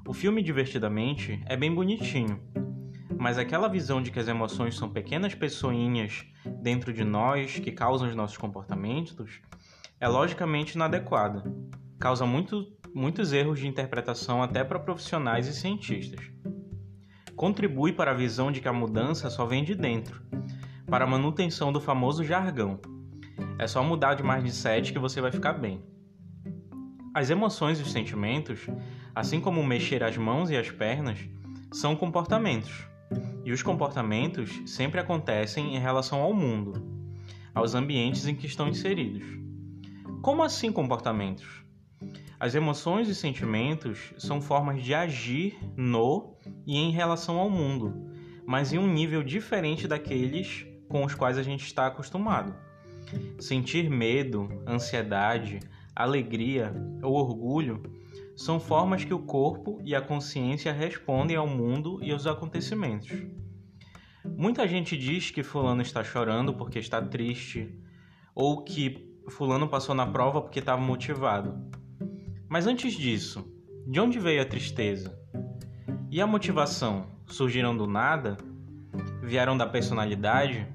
O 0.07 0.13
filme 0.13 0.43
Divertidamente 0.43 1.43
é 1.47 1.57
bem 1.57 1.75
bonitinho, 1.75 2.39
mas 3.19 3.39
aquela 3.39 3.69
visão 3.69 4.03
de 4.03 4.11
que 4.11 4.19
as 4.19 4.29
emoções 4.29 4.77
são 4.77 4.91
pequenas 4.91 5.35
pessoinhas 5.35 6.27
dentro 6.61 6.93
de 6.93 7.03
nós 7.03 7.59
que 7.59 7.73
causam 7.73 8.09
os 8.09 8.15
nossos 8.15 8.37
comportamentos 8.37 9.41
é 9.99 10.07
logicamente 10.07 10.75
inadequada. 10.75 11.45
Causa 12.03 12.27
muito, 12.27 12.67
muitos 12.93 13.33
erros 13.33 13.61
de 13.61 13.69
interpretação 13.69 14.43
até 14.43 14.65
para 14.65 14.77
profissionais 14.77 15.47
e 15.47 15.53
cientistas. 15.53 16.19
Contribui 17.37 17.93
para 17.93 18.11
a 18.11 18.15
visão 18.15 18.51
de 18.51 18.61
que 18.61 18.67
a 18.67 18.73
mudança 18.73 19.31
só 19.31 19.47
vem 19.47 19.63
de 19.63 19.77
dentro, 19.77 20.21
para 20.85 21.05
a 21.05 21.07
manutenção 21.07 21.73
do 21.73 21.81
famoso 21.81 22.25
jargão. 22.25 22.81
É 23.57 23.69
só 23.69 23.85
mudar 23.85 24.15
de 24.15 24.25
mindset 24.25 24.93
que 24.93 24.99
você 24.99 25.21
vai 25.21 25.31
ficar 25.31 25.53
bem. 25.53 25.81
As 27.15 27.31
emoções 27.31 27.79
e 27.79 27.83
os 27.83 27.93
sentimentos, 27.93 28.67
assim 29.15 29.41
como 29.41 29.63
mexer 29.63 30.03
as 30.03 30.17
mãos 30.17 30.51
e 30.51 30.57
as 30.57 30.73
pernas, 30.73 31.21
são 31.71 31.95
comportamentos. 31.95 32.85
E 33.45 33.53
os 33.53 33.63
comportamentos 33.63 34.61
sempre 34.67 34.99
acontecem 34.99 35.77
em 35.77 35.79
relação 35.79 36.21
ao 36.21 36.35
mundo, 36.35 36.85
aos 37.55 37.77
ambientes 37.77 38.27
em 38.27 38.35
que 38.35 38.47
estão 38.49 38.67
inseridos. 38.67 39.23
Como 40.21 40.43
assim 40.43 40.73
comportamentos? 40.73 41.63
As 42.43 42.57
emoções 42.57 43.09
e 43.09 43.15
sentimentos 43.15 44.13
são 44.19 44.41
formas 44.41 44.83
de 44.83 44.93
agir 44.93 45.57
no 45.77 46.35
e 46.67 46.77
em 46.77 46.91
relação 46.91 47.39
ao 47.39 47.49
mundo, 47.49 48.11
mas 48.45 48.73
em 48.73 48.79
um 48.79 48.93
nível 48.93 49.23
diferente 49.23 49.87
daqueles 49.87 50.67
com 50.89 51.05
os 51.05 51.15
quais 51.15 51.39
a 51.39 51.43
gente 51.45 51.65
está 51.65 51.87
acostumado. 51.87 52.53
Sentir 53.39 53.89
medo, 53.89 54.49
ansiedade, 54.67 55.61
alegria 55.95 56.75
ou 57.01 57.15
orgulho 57.15 57.81
são 58.35 58.59
formas 58.59 59.05
que 59.05 59.15
o 59.15 59.23
corpo 59.23 59.81
e 59.85 59.95
a 59.95 60.03
consciência 60.03 60.73
respondem 60.73 61.37
ao 61.37 61.47
mundo 61.47 62.01
e 62.03 62.11
aos 62.11 62.27
acontecimentos. 62.27 63.23
Muita 64.25 64.67
gente 64.67 64.99
diz 64.99 65.31
que 65.31 65.45
Fulano 65.45 65.81
está 65.83 66.03
chorando 66.03 66.53
porque 66.55 66.81
está 66.81 67.01
triste, 67.01 67.73
ou 68.35 68.65
que 68.65 69.17
Fulano 69.29 69.69
passou 69.69 69.95
na 69.95 70.09
prova 70.09 70.43
porque 70.43 70.59
estava 70.59 70.83
motivado. 70.83 71.82
Mas 72.53 72.67
antes 72.67 72.93
disso, 72.93 73.51
de 73.87 73.99
onde 73.99 74.19
veio 74.19 74.43
a 74.43 74.45
tristeza? 74.45 75.19
E 76.11 76.21
a 76.21 76.27
motivação? 76.27 77.07
Surgiram 77.25 77.75
do 77.75 77.87
nada? 77.87 78.37
Vieram 79.23 79.57
da 79.57 79.67
personalidade? 79.67 80.69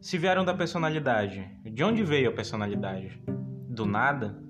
Se 0.00 0.16
vieram 0.16 0.44
da 0.44 0.54
personalidade, 0.54 1.44
de 1.64 1.82
onde 1.82 2.04
veio 2.04 2.30
a 2.30 2.32
personalidade? 2.32 3.20
Do 3.68 3.84
nada? 3.84 4.40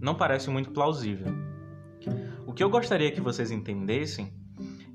Não 0.00 0.14
parece 0.14 0.48
muito 0.48 0.70
plausível. 0.70 1.26
O 2.46 2.54
que 2.54 2.64
eu 2.64 2.70
gostaria 2.70 3.12
que 3.12 3.20
vocês 3.20 3.50
entendessem 3.50 4.32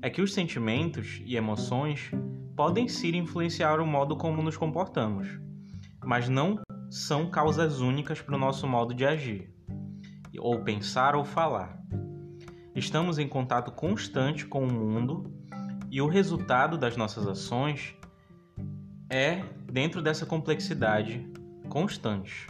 é 0.02 0.10
que 0.10 0.20
os 0.20 0.34
sentimentos 0.34 1.22
e 1.24 1.36
emoções 1.36 2.10
podem 2.56 2.88
sim 2.88 3.16
influenciar 3.16 3.78
o 3.78 3.86
modo 3.86 4.16
como 4.16 4.42
nos 4.42 4.56
comportamos, 4.56 5.28
mas 6.04 6.28
não 6.28 6.60
são 6.90 7.30
causas 7.30 7.78
únicas 7.78 8.20
para 8.20 8.34
o 8.34 8.38
nosso 8.38 8.66
modo 8.66 8.92
de 8.92 9.06
agir, 9.06 9.56
ou 10.40 10.62
pensar 10.62 11.14
ou 11.14 11.24
falar. 11.24 11.78
Estamos 12.74 13.18
em 13.18 13.28
contato 13.28 13.72
constante 13.72 14.46
com 14.46 14.64
o 14.64 14.72
mundo 14.72 15.32
e 15.90 16.00
o 16.00 16.06
resultado 16.06 16.78
das 16.78 16.96
nossas 16.96 17.26
ações 17.26 17.94
é 19.10 19.42
dentro 19.70 20.02
dessa 20.02 20.26
complexidade 20.26 21.26
constante. 21.68 22.46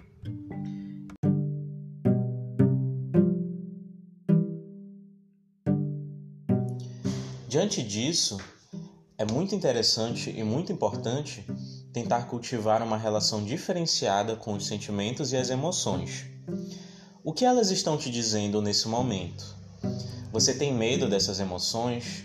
Diante 7.48 7.82
disso, 7.82 8.38
é 9.16 9.24
muito 9.24 9.54
interessante 9.54 10.30
e 10.30 10.44
muito 10.44 10.72
importante 10.72 11.44
tentar 11.92 12.26
cultivar 12.26 12.82
uma 12.82 12.96
relação 12.96 13.42
diferenciada 13.42 14.36
com 14.36 14.52
os 14.52 14.66
sentimentos 14.66 15.32
e 15.32 15.36
as 15.36 15.50
emoções. 15.50 16.37
O 17.28 17.32
que 17.34 17.44
elas 17.44 17.70
estão 17.70 17.98
te 17.98 18.10
dizendo 18.10 18.62
nesse 18.62 18.88
momento? 18.88 19.54
Você 20.32 20.54
tem 20.54 20.72
medo 20.72 21.06
dessas 21.06 21.38
emoções? 21.38 22.24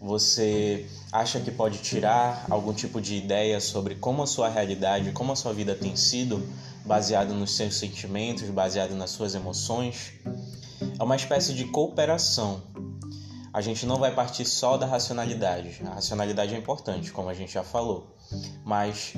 Você 0.00 0.86
acha 1.10 1.40
que 1.40 1.50
pode 1.50 1.78
tirar 1.78 2.46
algum 2.48 2.72
tipo 2.72 3.00
de 3.00 3.16
ideia 3.16 3.60
sobre 3.60 3.96
como 3.96 4.22
a 4.22 4.28
sua 4.28 4.48
realidade, 4.48 5.10
como 5.10 5.32
a 5.32 5.34
sua 5.34 5.52
vida 5.52 5.74
tem 5.74 5.96
sido, 5.96 6.48
baseado 6.86 7.34
nos 7.34 7.56
seus 7.56 7.74
sentimentos, 7.74 8.48
baseado 8.50 8.94
nas 8.94 9.10
suas 9.10 9.34
emoções? 9.34 10.12
É 10.96 11.02
uma 11.02 11.16
espécie 11.16 11.52
de 11.52 11.64
cooperação 11.64 12.62
a 13.52 13.60
gente 13.60 13.86
não 13.86 13.96
vai 13.96 14.14
partir 14.14 14.44
só 14.44 14.76
da 14.76 14.86
racionalidade. 14.86 15.80
A 15.84 15.94
racionalidade 15.94 16.54
é 16.54 16.58
importante, 16.58 17.10
como 17.10 17.28
a 17.28 17.34
gente 17.34 17.54
já 17.54 17.64
falou. 17.64 18.14
Mas 18.64 19.14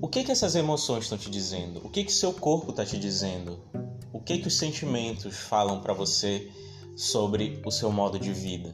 o 0.00 0.06
que 0.06 0.22
que 0.22 0.30
essas 0.30 0.54
emoções 0.54 1.04
estão 1.04 1.18
te 1.18 1.28
dizendo? 1.28 1.80
O 1.84 1.88
que 1.88 2.04
que 2.04 2.12
seu 2.12 2.32
corpo 2.32 2.70
está 2.70 2.86
te 2.86 2.96
dizendo? 2.96 3.58
Que 4.24 4.38
que 4.38 4.48
os 4.48 4.56
sentimentos 4.56 5.36
falam 5.36 5.80
para 5.80 5.92
você 5.92 6.50
sobre 6.96 7.60
o 7.64 7.70
seu 7.70 7.92
modo 7.92 8.18
de 8.18 8.32
vida? 8.32 8.72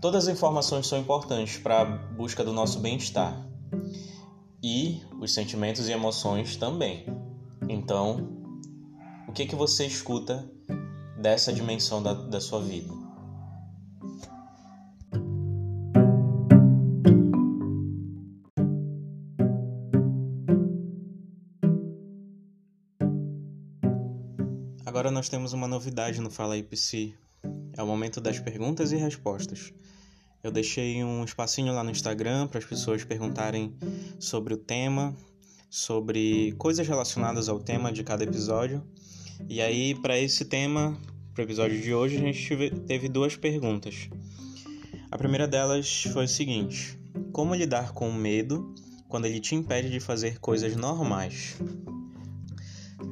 Todas 0.00 0.28
as 0.28 0.34
informações 0.34 0.86
são 0.86 0.98
importantes 0.98 1.58
para 1.58 1.80
a 1.80 1.84
busca 1.84 2.44
do 2.44 2.52
nosso 2.52 2.78
bem-estar. 2.78 3.36
E 4.62 5.02
os 5.20 5.34
sentimentos 5.34 5.88
e 5.88 5.92
emoções 5.92 6.56
também. 6.56 7.04
Então, 7.68 8.28
o 9.26 9.32
que 9.32 9.44
que 9.44 9.56
você 9.56 9.86
escuta 9.86 10.48
dessa 11.20 11.52
dimensão 11.52 12.00
da, 12.00 12.12
da 12.12 12.40
sua 12.40 12.60
vida? 12.60 13.01
Agora 24.92 25.10
nós 25.10 25.26
temos 25.30 25.54
uma 25.54 25.66
novidade 25.66 26.20
no 26.20 26.30
Fala 26.30 26.54
IPC. 26.54 27.14
É 27.74 27.82
o 27.82 27.86
momento 27.86 28.20
das 28.20 28.38
perguntas 28.38 28.92
e 28.92 28.96
respostas. 28.96 29.72
Eu 30.44 30.52
deixei 30.52 31.02
um 31.02 31.24
espacinho 31.24 31.72
lá 31.72 31.82
no 31.82 31.90
Instagram 31.90 32.46
para 32.46 32.58
as 32.58 32.64
pessoas 32.66 33.02
perguntarem 33.02 33.74
sobre 34.20 34.52
o 34.52 34.56
tema, 34.58 35.16
sobre 35.70 36.52
coisas 36.58 36.86
relacionadas 36.86 37.48
ao 37.48 37.58
tema 37.58 37.90
de 37.90 38.04
cada 38.04 38.22
episódio. 38.22 38.86
E 39.48 39.62
aí, 39.62 39.94
para 39.94 40.18
esse 40.18 40.44
tema, 40.44 40.94
para 41.32 41.40
o 41.40 41.46
episódio 41.46 41.80
de 41.80 41.94
hoje, 41.94 42.18
a 42.18 42.20
gente 42.20 42.70
teve 42.86 43.08
duas 43.08 43.34
perguntas. 43.34 44.10
A 45.10 45.16
primeira 45.16 45.48
delas 45.48 46.02
foi 46.12 46.26
o 46.26 46.28
seguinte: 46.28 46.98
Como 47.32 47.54
lidar 47.54 47.92
com 47.92 48.10
o 48.10 48.14
medo 48.14 48.74
quando 49.08 49.24
ele 49.24 49.40
te 49.40 49.54
impede 49.54 49.88
de 49.88 50.00
fazer 50.00 50.38
coisas 50.38 50.76
normais? 50.76 51.56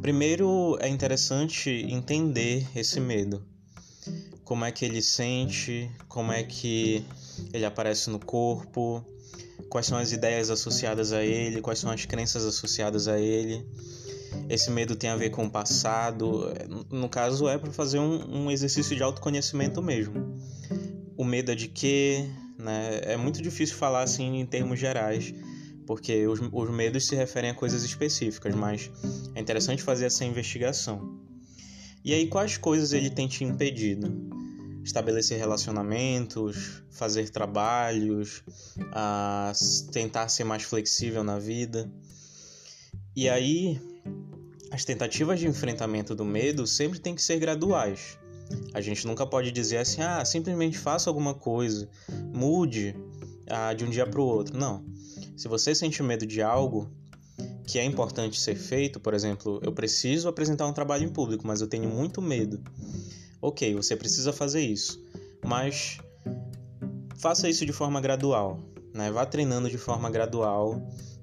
Primeiro 0.03 0.79
é 0.81 0.89
interessante 0.89 1.69
entender 1.71 2.67
esse 2.75 2.99
medo. 2.99 3.45
Como 4.45 4.65
é 4.65 4.73
que 4.73 4.85
ele 4.85 5.03
sente, 5.03 5.91
como 6.09 6.33
é 6.33 6.43
que 6.43 7.05
ele 7.53 7.67
aparece 7.67 8.09
no 8.09 8.19
corpo, 8.19 9.05
quais 9.69 9.87
são 9.87 9.99
as 9.99 10.11
ideias 10.11 10.49
associadas 10.49 11.13
a 11.13 11.23
ele, 11.23 11.61
quais 11.61 11.79
são 11.79 11.91
as 11.91 12.07
crenças 12.07 12.47
associadas 12.47 13.09
a 13.09 13.21
ele. 13.21 13.65
Esse 14.49 14.71
medo 14.71 14.97
tem 14.97 15.11
a 15.11 15.17
ver 15.17 15.31
com 15.31 15.45
o 15.45 15.51
passado. 15.51 16.51
No 16.91 17.09
caso, 17.09 17.47
é 17.47 17.59
para 17.59 17.71
fazer 17.71 17.99
um, 17.99 18.45
um, 18.45 18.51
exercício 18.51 18.97
de 18.97 19.03
autoconhecimento 19.03 19.83
mesmo. 19.83 20.35
O 21.15 21.25
medo 21.25 21.53
é 21.53 21.55
de 21.55 21.69
quê? 21.69 22.27
Né? 22.59 23.01
É 23.03 23.17
muito 23.19 23.43
difícil 23.43 23.77
falar 23.77 24.03
assim 24.03 24.41
em 24.41 24.47
termos 24.47 24.81
gerais 24.81 25.35
porque 25.87 26.27
os, 26.27 26.41
os 26.53 26.71
medos 26.71 27.07
se 27.07 27.15
referem 27.15 27.51
a 27.51 27.55
coisas 27.55 27.83
específicas, 27.83 28.55
mas 28.55 28.91
é 29.35 29.41
interessante 29.41 29.83
fazer 29.83 30.07
essa 30.07 30.25
investigação. 30.25 31.19
E 32.05 32.15
aí, 32.15 32.29
quais 32.29 32.57
coisas 32.57 32.93
ele 32.93 33.11
tem 33.11 33.29
te 33.29 33.45
impedido? 33.45 34.11
Estabelecer 34.83 35.39
relacionamentos, 35.39 36.83
fazer 36.91 37.29
trabalhos, 37.29 38.43
a 38.93 39.53
tentar 39.93 40.29
ser 40.29 40.45
mais 40.45 40.63
flexível 40.63 41.23
na 41.23 41.39
vida. 41.39 41.91
E 43.15 43.29
aí, 43.29 43.79
as 44.71 44.85
tentativas 44.85 45.39
de 45.39 45.47
enfrentamento 45.47 46.15
do 46.15 46.25
medo 46.25 46.67
sempre 46.67 46.99
têm 46.99 47.15
que 47.15 47.23
ser 47.23 47.39
graduais. 47.39 48.19
A 48.73 48.81
gente 48.81 49.07
nunca 49.07 49.27
pode 49.27 49.53
dizer 49.53 49.79
assim, 49.79 50.01
ah, 50.01 50.25
simplesmente 50.25 50.79
faça 50.79 51.11
alguma 51.11 51.35
coisa, 51.35 51.89
mude 52.33 52.97
ah, 53.49 53.75
de 53.75 53.85
um 53.85 53.91
dia 53.91 54.07
para 54.07 54.21
o 54.21 54.25
outro. 54.25 54.57
Não. 54.57 54.85
Se 55.41 55.49
você 55.49 55.75
sente 55.75 56.03
medo 56.03 56.27
de 56.27 56.43
algo 56.43 56.87
que 57.67 57.79
é 57.79 57.85
importante 57.87 58.39
ser 58.39 58.57
feito, 58.57 59.01
por 59.01 59.15
exemplo, 59.15 59.59
eu 59.63 59.73
preciso 59.73 60.29
apresentar 60.29 60.67
um 60.67 60.73
trabalho 60.75 61.05
em 61.05 61.09
público, 61.09 61.47
mas 61.47 61.63
eu 61.63 61.67
tenho 61.67 61.89
muito 61.89 62.21
medo. 62.21 62.63
Ok, 63.41 63.75
você 63.75 63.97
precisa 63.97 64.35
fazer 64.35 64.61
isso, 64.61 65.03
mas 65.43 65.97
faça 67.17 67.49
isso 67.49 67.65
de 67.65 67.73
forma 67.73 68.03
gradual, 68.03 68.61
né? 68.93 69.11
Vá 69.11 69.25
treinando 69.25 69.71
de 69.71 69.79
forma 69.79 70.11
gradual, 70.11 70.75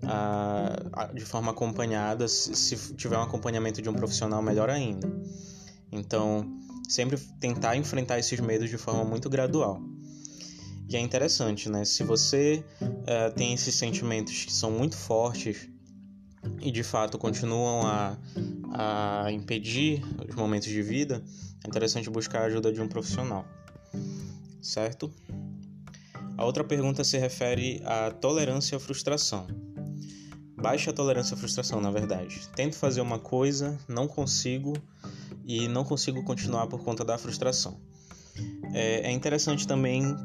uh, 0.02 1.14
de 1.14 1.24
forma 1.24 1.52
acompanhada. 1.52 2.28
Se 2.28 2.96
tiver 2.96 3.20
um 3.20 3.22
acompanhamento 3.22 3.84
de 3.84 3.88
um 3.88 3.94
profissional, 3.94 4.42
melhor 4.42 4.68
ainda. 4.68 5.08
Então, 5.92 6.58
sempre 6.90 7.20
tentar 7.40 7.76
enfrentar 7.76 8.18
esses 8.18 8.40
medos 8.40 8.68
de 8.68 8.80
forma 8.80 9.06
muito 9.06 9.30
gradual. 9.30 9.80
E 10.90 10.96
é 10.96 11.00
interessante, 11.00 11.70
né? 11.70 11.84
Se 11.84 12.04
você 12.04 12.64
uh, 12.82 13.34
tem 13.36 13.54
esses 13.54 13.76
sentimentos 13.76 14.46
que 14.46 14.54
são 14.54 14.72
muito 14.72 14.96
fortes 14.96 15.70
e 16.62 16.72
de 16.72 16.84
fato 16.84 17.18
continuam 17.18 17.86
a, 17.86 18.18
a 19.26 19.32
impedir 19.32 20.02
os 20.28 20.36
momentos 20.36 20.70
de 20.70 20.82
vida, 20.82 21.22
é 21.64 21.68
interessante 21.68 22.10
buscar 22.10 22.44
a 22.44 22.46
ajuda 22.46 22.72
de 22.72 22.82
um 22.82 22.88
profissional, 22.88 23.46
certo? 24.62 25.12
A 26.38 26.46
outra 26.46 26.64
pergunta 26.64 27.04
se 27.04 27.18
refere 27.18 27.82
à 27.84 28.12
tolerância 28.12 28.78
à 28.78 28.80
frustração. 28.80 29.48
Baixa 30.56 30.94
tolerância 30.94 31.36
à 31.36 31.38
frustração, 31.38 31.82
na 31.82 31.92
verdade. 31.92 32.48
Tento 32.56 32.76
fazer 32.76 33.02
uma 33.02 33.20
coisa, 33.20 33.78
não 33.88 34.08
consigo 34.08 34.74
e 35.46 35.68
não 35.68 35.84
consigo 35.84 36.24
continuar 36.24 36.68
por 36.68 36.84
conta 36.84 37.04
da 37.04 37.18
frustração. 37.18 37.80
É, 38.74 39.10
é 39.10 39.12
interessante 39.12 39.68
também 39.68 40.16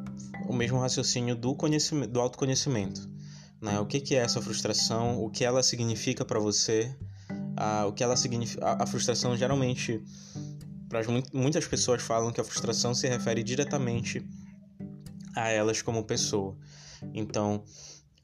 o 0.48 0.52
mesmo 0.52 0.78
raciocínio 0.78 1.34
do, 1.36 1.54
conhecimento, 1.54 2.10
do 2.10 2.20
autoconhecimento. 2.20 3.08
Né? 3.60 3.78
O 3.78 3.86
que, 3.86 4.00
que 4.00 4.14
é 4.14 4.18
essa 4.18 4.40
frustração? 4.40 5.22
O 5.22 5.30
que 5.30 5.44
ela 5.44 5.62
significa 5.62 6.24
para 6.24 6.40
você? 6.40 6.94
Ah, 7.56 7.86
o 7.86 7.92
que 7.92 8.02
ela 8.02 8.16
significa? 8.16 8.64
A, 8.64 8.82
a 8.82 8.86
frustração 8.86 9.36
geralmente, 9.36 10.02
para 10.88 11.00
muitas 11.32 11.66
pessoas 11.66 12.02
falam 12.02 12.32
que 12.32 12.40
a 12.40 12.44
frustração 12.44 12.94
se 12.94 13.06
refere 13.08 13.42
diretamente 13.42 14.26
a 15.36 15.48
elas 15.48 15.80
como 15.80 16.04
pessoa. 16.04 16.56
Então, 17.14 17.62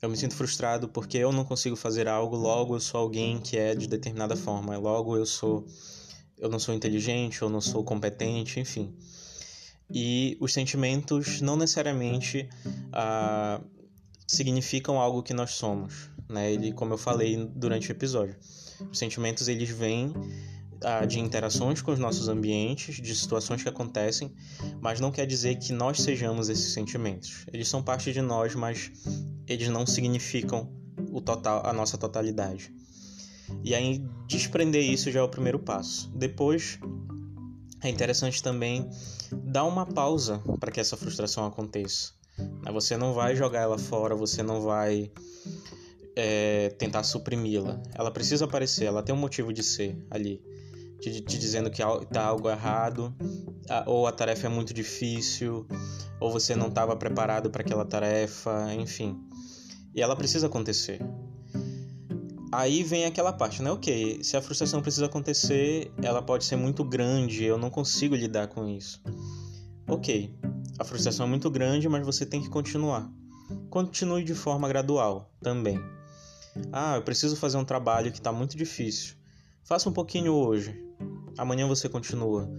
eu 0.00 0.08
me 0.08 0.16
sinto 0.16 0.34
frustrado 0.34 0.88
porque 0.88 1.18
eu 1.18 1.32
não 1.32 1.44
consigo 1.44 1.76
fazer 1.76 2.08
algo, 2.08 2.36
logo 2.36 2.76
eu 2.76 2.80
sou 2.80 3.00
alguém 3.00 3.40
que 3.40 3.56
é 3.56 3.74
de 3.74 3.86
determinada 3.86 4.36
forma, 4.36 4.76
logo 4.76 5.16
eu 5.16 5.26
sou 5.26 5.66
eu 6.36 6.48
não 6.48 6.58
sou 6.58 6.72
inteligente, 6.72 7.42
eu 7.42 7.50
não 7.50 7.60
sou 7.60 7.82
competente, 7.82 8.60
enfim. 8.60 8.94
E 9.90 10.36
os 10.40 10.52
sentimentos 10.52 11.40
não 11.40 11.56
necessariamente 11.56 12.48
ah, 12.92 13.60
significam 14.26 15.00
algo 15.00 15.22
que 15.22 15.32
nós 15.32 15.52
somos, 15.52 16.10
né? 16.28 16.52
Ele, 16.52 16.72
como 16.72 16.92
eu 16.92 16.98
falei 16.98 17.36
durante 17.54 17.90
o 17.90 17.92
episódio, 17.92 18.36
os 18.90 18.98
sentimentos 18.98 19.48
eles 19.48 19.70
vêm 19.70 20.12
ah, 20.84 21.04
de 21.06 21.18
interações 21.18 21.80
com 21.80 21.90
os 21.90 21.98
nossos 21.98 22.28
ambientes, 22.28 22.96
de 22.96 23.14
situações 23.16 23.62
que 23.62 23.68
acontecem, 23.68 24.30
mas 24.80 25.00
não 25.00 25.10
quer 25.10 25.26
dizer 25.26 25.56
que 25.56 25.72
nós 25.72 26.00
sejamos 26.00 26.48
esses 26.48 26.72
sentimentos. 26.72 27.46
Eles 27.52 27.68
são 27.68 27.82
parte 27.82 28.12
de 28.12 28.20
nós, 28.20 28.54
mas 28.54 28.92
eles 29.46 29.68
não 29.68 29.86
significam 29.86 30.70
o 31.10 31.20
total, 31.20 31.64
a 31.64 31.72
nossa 31.72 31.96
totalidade. 31.96 32.72
E 33.64 33.74
aí 33.74 34.04
desprender 34.26 34.82
isso 34.82 35.10
já 35.10 35.20
é 35.20 35.22
o 35.22 35.28
primeiro 35.28 35.58
passo. 35.58 36.10
Depois 36.14 36.78
é 37.82 37.88
interessante 37.88 38.42
também 38.42 38.88
dar 39.32 39.64
uma 39.64 39.86
pausa 39.86 40.42
para 40.58 40.70
que 40.70 40.80
essa 40.80 40.96
frustração 40.96 41.46
aconteça. 41.46 42.12
Né? 42.38 42.72
Você 42.72 42.96
não 42.96 43.12
vai 43.12 43.36
jogar 43.36 43.60
ela 43.60 43.78
fora, 43.78 44.14
você 44.14 44.42
não 44.42 44.60
vai 44.60 45.10
é, 46.16 46.70
tentar 46.70 47.02
suprimi-la. 47.02 47.80
Ela 47.94 48.10
precisa 48.10 48.44
aparecer, 48.44 48.86
ela 48.86 49.02
tem 49.02 49.14
um 49.14 49.18
motivo 49.18 49.52
de 49.52 49.62
ser 49.62 49.96
ali. 50.10 50.42
Te, 51.00 51.20
te 51.20 51.38
dizendo 51.38 51.70
que 51.70 51.80
está 51.80 52.24
algo 52.24 52.50
errado, 52.50 53.14
ou 53.86 54.06
a 54.08 54.12
tarefa 54.12 54.46
é 54.46 54.50
muito 54.50 54.74
difícil, 54.74 55.64
ou 56.18 56.32
você 56.32 56.56
não 56.56 56.68
estava 56.68 56.96
preparado 56.96 57.50
para 57.50 57.62
aquela 57.62 57.84
tarefa, 57.84 58.74
enfim. 58.74 59.16
E 59.94 60.02
ela 60.02 60.16
precisa 60.16 60.48
acontecer. 60.48 61.00
Aí 62.58 62.82
vem 62.82 63.04
aquela 63.04 63.32
parte, 63.32 63.62
né? 63.62 63.70
Ok, 63.70 64.18
se 64.20 64.36
a 64.36 64.42
frustração 64.42 64.82
precisa 64.82 65.06
acontecer, 65.06 65.92
ela 66.02 66.20
pode 66.20 66.44
ser 66.44 66.56
muito 66.56 66.82
grande, 66.82 67.44
eu 67.44 67.56
não 67.56 67.70
consigo 67.70 68.16
lidar 68.16 68.48
com 68.48 68.66
isso. 68.66 69.00
Ok, 69.86 70.36
a 70.76 70.82
frustração 70.82 71.26
é 71.26 71.28
muito 71.28 71.48
grande, 71.48 71.88
mas 71.88 72.04
você 72.04 72.26
tem 72.26 72.42
que 72.42 72.48
continuar. 72.48 73.08
Continue 73.70 74.24
de 74.24 74.34
forma 74.34 74.66
gradual 74.66 75.32
também. 75.40 75.78
Ah, 76.72 76.96
eu 76.96 77.02
preciso 77.02 77.36
fazer 77.36 77.58
um 77.58 77.64
trabalho 77.64 78.10
que 78.10 78.18
está 78.18 78.32
muito 78.32 78.56
difícil. 78.56 79.14
Faça 79.62 79.88
um 79.88 79.92
pouquinho 79.92 80.32
hoje. 80.32 80.76
Amanhã 81.38 81.64
você 81.68 81.88
continua. 81.88 82.50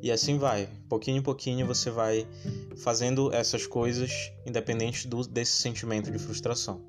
E 0.00 0.12
assim 0.12 0.38
vai. 0.38 0.68
Pouquinho 0.88 1.16
em 1.16 1.22
pouquinho 1.22 1.66
você 1.66 1.90
vai 1.90 2.28
fazendo 2.76 3.34
essas 3.34 3.66
coisas 3.66 4.30
independente 4.46 5.08
do, 5.08 5.26
desse 5.26 5.60
sentimento 5.60 6.12
de 6.12 6.18
frustração. 6.20 6.80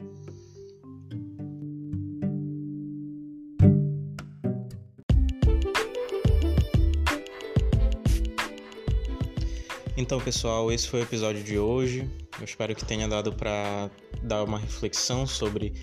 Então, 10.00 10.18
pessoal, 10.18 10.72
esse 10.72 10.88
foi 10.88 11.02
o 11.02 11.04
episódio 11.04 11.44
de 11.44 11.60
hoje. 11.60 12.10
Eu 12.38 12.46
espero 12.46 12.74
que 12.74 12.86
tenha 12.86 13.06
dado 13.06 13.34
para 13.34 13.92
dar 14.24 14.46
uma 14.46 14.58
reflexão 14.58 15.28
sobre 15.28 15.74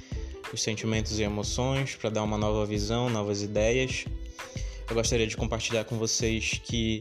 os 0.50 0.62
sentimentos 0.62 1.18
e 1.18 1.22
emoções, 1.22 1.94
para 1.96 2.08
dar 2.08 2.22
uma 2.22 2.38
nova 2.38 2.64
visão, 2.64 3.10
novas 3.10 3.42
ideias. 3.42 4.06
Eu 4.88 4.94
gostaria 4.94 5.26
de 5.26 5.36
compartilhar 5.36 5.84
com 5.84 5.98
vocês 5.98 6.58
que 6.64 7.00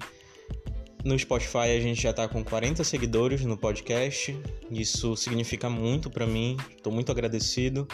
no 1.06 1.18
Spotify 1.18 1.78
a 1.78 1.80
gente 1.80 2.02
já 2.02 2.10
está 2.10 2.28
com 2.28 2.44
40 2.44 2.84
seguidores 2.84 3.46
no 3.46 3.56
podcast. 3.56 4.38
Isso 4.70 5.16
significa 5.16 5.70
muito 5.70 6.10
para 6.10 6.28
mim. 6.28 6.58
Estou 6.76 6.92
muito 6.92 7.14
agradecido. 7.14 7.88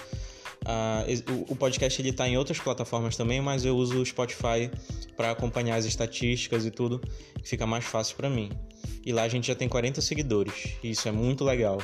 Uh, 0.63 1.45
o 1.49 1.55
podcast 1.55 1.99
ele 1.99 2.09
está 2.09 2.27
em 2.29 2.37
outras 2.37 2.59
plataformas 2.59 3.17
também, 3.17 3.41
mas 3.41 3.65
eu 3.65 3.75
uso 3.75 3.99
o 3.99 4.05
Spotify 4.05 4.69
para 5.17 5.31
acompanhar 5.31 5.75
as 5.75 5.85
estatísticas 5.85 6.65
e 6.65 6.71
tudo, 6.71 7.01
fica 7.43 7.65
mais 7.65 7.83
fácil 7.85 8.15
para 8.15 8.29
mim. 8.29 8.51
E 9.03 9.11
lá 9.11 9.23
a 9.23 9.27
gente 9.27 9.47
já 9.47 9.55
tem 9.55 9.67
40 9.67 10.01
seguidores. 10.01 10.75
E 10.83 10.91
isso 10.91 11.07
é 11.07 11.11
muito 11.11 11.43
legal. 11.43 11.79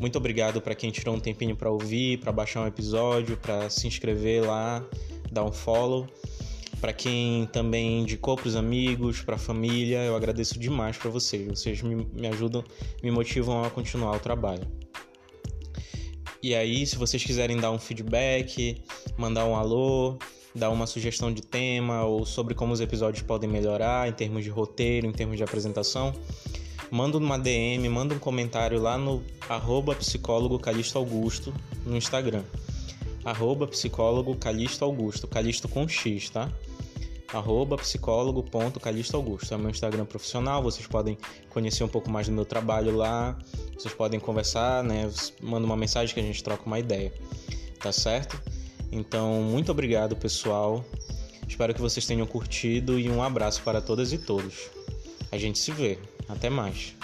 Muito 0.00 0.16
obrigado 0.16 0.60
para 0.60 0.76
quem 0.76 0.90
tirou 0.90 1.16
um 1.16 1.20
tempinho 1.20 1.56
para 1.56 1.70
ouvir, 1.70 2.18
para 2.18 2.30
baixar 2.30 2.62
um 2.62 2.66
episódio, 2.68 3.36
para 3.36 3.68
se 3.68 3.88
inscrever 3.88 4.46
lá, 4.46 4.84
dar 5.32 5.44
um 5.44 5.50
follow. 5.50 6.06
Para 6.80 6.92
quem 6.92 7.46
também 7.46 8.02
indicou 8.02 8.36
para 8.36 8.46
os 8.46 8.54
amigos, 8.54 9.20
para 9.20 9.34
a 9.34 9.38
família, 9.38 10.04
eu 10.04 10.14
agradeço 10.14 10.56
demais 10.56 10.96
para 10.96 11.10
vocês. 11.10 11.48
Vocês 11.48 11.82
me, 11.82 12.06
me 12.12 12.28
ajudam, 12.28 12.62
me 13.02 13.10
motivam 13.10 13.64
a 13.64 13.70
continuar 13.70 14.14
o 14.14 14.20
trabalho. 14.20 14.77
E 16.40 16.54
aí, 16.54 16.86
se 16.86 16.96
vocês 16.96 17.22
quiserem 17.24 17.56
dar 17.56 17.72
um 17.72 17.78
feedback, 17.78 18.80
mandar 19.16 19.44
um 19.44 19.56
alô, 19.56 20.16
dar 20.54 20.70
uma 20.70 20.86
sugestão 20.86 21.32
de 21.32 21.42
tema 21.42 22.04
ou 22.04 22.24
sobre 22.24 22.54
como 22.54 22.72
os 22.72 22.80
episódios 22.80 23.22
podem 23.22 23.50
melhorar 23.50 24.08
em 24.08 24.12
termos 24.12 24.44
de 24.44 24.50
roteiro, 24.50 25.06
em 25.06 25.12
termos 25.12 25.36
de 25.36 25.42
apresentação, 25.42 26.14
manda 26.92 27.18
uma 27.18 27.36
DM, 27.36 27.88
manda 27.88 28.14
um 28.14 28.18
comentário 28.20 28.80
lá 28.80 28.96
no 28.96 29.22
arroba 29.48 29.96
psicólogo 29.96 30.60
Calixto 30.60 30.96
Augusto 30.96 31.52
no 31.84 31.96
Instagram. 31.96 32.44
Arroba 33.24 33.66
psicólogo 33.66 34.36
Calixto 34.36 34.84
Augusto, 34.84 35.26
Calixto 35.26 35.68
com 35.68 35.88
X, 35.88 36.30
tá? 36.30 36.48
Arroba 37.32 37.76
psicólogo.calixto 37.76 39.16
Augusto. 39.16 39.52
É 39.52 39.58
meu 39.58 39.70
Instagram 39.70 40.04
profissional, 40.04 40.62
vocês 40.62 40.86
podem 40.86 41.18
conhecer 41.50 41.84
um 41.84 41.88
pouco 41.88 42.10
mais 42.10 42.26
do 42.26 42.32
meu 42.32 42.44
trabalho 42.44 42.96
lá, 42.96 43.38
vocês 43.76 43.92
podem 43.92 44.18
conversar, 44.18 44.82
né? 44.82 45.10
Manda 45.42 45.66
uma 45.66 45.76
mensagem 45.76 46.14
que 46.14 46.20
a 46.20 46.24
gente 46.24 46.42
troca 46.42 46.64
uma 46.66 46.78
ideia, 46.78 47.12
tá 47.80 47.92
certo? 47.92 48.40
Então, 48.90 49.42
muito 49.42 49.70
obrigado, 49.70 50.16
pessoal. 50.16 50.84
Espero 51.46 51.74
que 51.74 51.80
vocês 51.80 52.06
tenham 52.06 52.26
curtido 52.26 52.98
e 52.98 53.08
um 53.10 53.22
abraço 53.22 53.62
para 53.62 53.80
todas 53.80 54.12
e 54.12 54.18
todos. 54.18 54.70
A 55.30 55.38
gente 55.38 55.58
se 55.58 55.72
vê. 55.72 55.98
Até 56.28 56.50
mais. 56.50 56.94